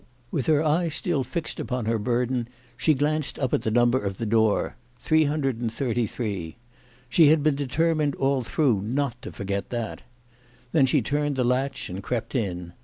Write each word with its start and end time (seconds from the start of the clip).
WITH 0.31 0.47
her 0.47 0.63
eye 0.63 0.87
still 0.87 1.23
fixed 1.23 1.59
upon 1.59 1.85
her 1.85 1.99
burden, 1.99 2.47
she 2.75 2.95
glanced 2.95 3.37
;up 3.37 3.53
at 3.53 3.61
the 3.61 3.69
number 3.69 4.03
of 4.03 4.17
the 4.17 4.25
door 4.25 4.75
333. 4.97 6.57
She 7.07 7.27
had 7.27 7.43
been 7.43 7.53
determined 7.53 8.15
all 8.15 8.41
through 8.41 8.81
not 8.81 9.21
to 9.21 9.31
forget 9.31 9.69
that. 9.69 10.01
Then 10.71 10.87
she 10.87 11.03
turned 11.03 11.35
the 11.35 11.43
latch 11.43 11.87
and 11.87 12.01
crept 12.01 12.33
in. 12.33 12.73